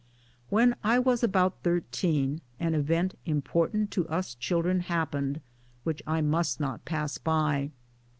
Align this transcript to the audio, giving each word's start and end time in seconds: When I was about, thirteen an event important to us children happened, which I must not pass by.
When 0.49 0.75
I 0.83 0.97
was 0.97 1.21
about, 1.23 1.61
thirteen 1.61 2.41
an 2.59 2.73
event 2.73 3.13
important 3.27 3.91
to 3.91 4.09
us 4.09 4.33
children 4.33 4.79
happened, 4.79 5.41
which 5.83 6.01
I 6.07 6.21
must 6.21 6.59
not 6.59 6.85
pass 6.85 7.19
by. 7.19 7.69